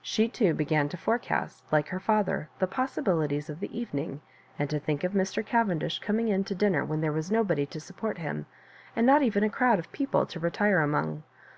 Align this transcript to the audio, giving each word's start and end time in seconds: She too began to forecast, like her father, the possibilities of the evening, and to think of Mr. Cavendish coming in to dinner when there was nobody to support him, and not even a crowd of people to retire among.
She 0.00 0.30
too 0.30 0.54
began 0.54 0.88
to 0.88 0.96
forecast, 0.96 1.62
like 1.70 1.88
her 1.88 2.00
father, 2.00 2.48
the 2.58 2.66
possibilities 2.66 3.50
of 3.50 3.60
the 3.60 3.78
evening, 3.78 4.22
and 4.58 4.70
to 4.70 4.78
think 4.80 5.04
of 5.04 5.12
Mr. 5.12 5.44
Cavendish 5.44 5.98
coming 5.98 6.28
in 6.28 6.42
to 6.44 6.54
dinner 6.54 6.86
when 6.86 7.02
there 7.02 7.12
was 7.12 7.30
nobody 7.30 7.66
to 7.66 7.78
support 7.78 8.16
him, 8.16 8.46
and 8.96 9.06
not 9.06 9.20
even 9.20 9.44
a 9.44 9.50
crowd 9.50 9.78
of 9.78 9.92
people 9.92 10.24
to 10.24 10.40
retire 10.40 10.80
among. 10.80 11.22